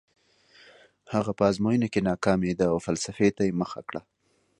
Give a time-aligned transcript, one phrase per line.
[1.13, 4.01] هغه په ازموینو کې ناکامېده او فلسفې ته یې مخه کړه